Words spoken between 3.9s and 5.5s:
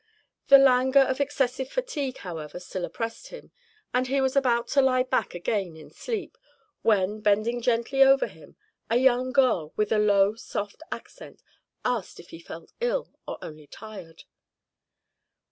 and he was about to lie back